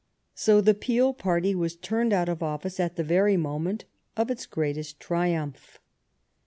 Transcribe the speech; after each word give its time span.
So 0.33 0.61
the 0.61 0.73
Peel 0.73 1.13
party 1.13 1.53
was 1.53 1.75
turned 1.75 2.11
out 2.11 2.27
of 2.27 2.41
office 2.41 2.79
at 2.79 2.95
the 2.95 3.03
very 3.03 3.37
moment 3.37 3.85
of 4.17 4.31
its 4.31 4.47
greatest 4.47 4.99
triumph. 4.99 5.77